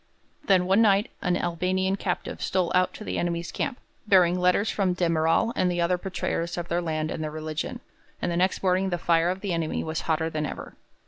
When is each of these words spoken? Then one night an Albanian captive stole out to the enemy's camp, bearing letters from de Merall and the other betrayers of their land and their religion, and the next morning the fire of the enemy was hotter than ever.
Then 0.45 0.65
one 0.65 0.81
night 0.81 1.11
an 1.21 1.37
Albanian 1.37 1.95
captive 1.95 2.41
stole 2.41 2.71
out 2.73 2.91
to 2.95 3.03
the 3.03 3.19
enemy's 3.19 3.51
camp, 3.51 3.77
bearing 4.07 4.39
letters 4.39 4.71
from 4.71 4.93
de 4.93 5.07
Merall 5.07 5.53
and 5.55 5.69
the 5.69 5.79
other 5.79 5.99
betrayers 5.99 6.57
of 6.57 6.69
their 6.69 6.81
land 6.81 7.11
and 7.11 7.23
their 7.23 7.29
religion, 7.29 7.81
and 8.19 8.31
the 8.31 8.35
next 8.37 8.63
morning 8.63 8.89
the 8.89 8.97
fire 8.97 9.29
of 9.29 9.41
the 9.41 9.53
enemy 9.53 9.83
was 9.83 10.01
hotter 10.01 10.27
than 10.31 10.47
ever. 10.47 10.73